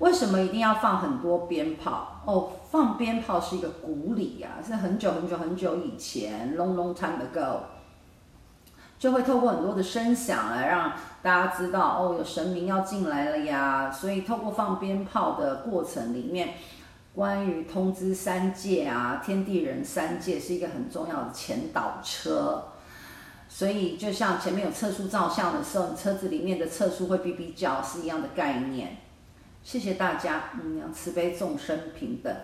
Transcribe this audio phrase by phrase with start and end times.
[0.00, 2.22] 为什么一定要放很多鞭炮？
[2.26, 7.58] 哦，放鞭炮是一个古礼啊，是很久很久很久以前，long long time ago，
[8.98, 13.92] 就会透过很多的声响来让大家知道，哦，有神明要进来了呀。
[13.92, 16.54] 所以透过放鞭炮的过程里面，
[17.14, 22.64] 关于通知三界啊，天地人三界是一个很重要的前导车。
[23.50, 28.96] 所以就像前面有测速照相的时候，你车子里面的测速会哔哔叫，是一样的概念。
[29.62, 32.34] 谢谢大家，嗯，慈悲众生平等。